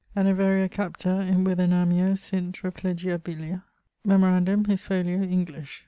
An 0.15 0.25
averia 0.25 0.67
capta 0.67 1.21
in 1.27 1.43
Withernamio 1.45 2.17
sint 2.17 2.55
replegiabilia? 2.63 3.61
Memorandum: 4.03 4.65
his 4.65 4.81
folio, 4.81 5.21
English. 5.21 5.79